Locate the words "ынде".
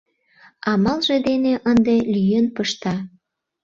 1.71-1.95